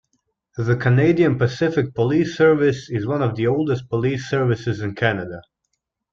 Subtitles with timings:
[0.57, 5.41] The Canadian Pacific Police Service is one of the oldest police services in Canada.